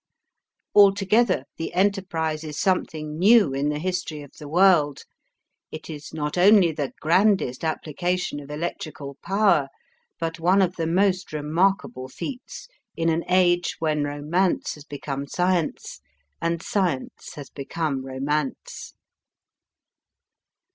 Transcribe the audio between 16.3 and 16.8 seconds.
and